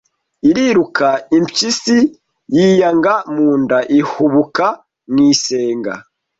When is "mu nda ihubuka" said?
3.33-4.65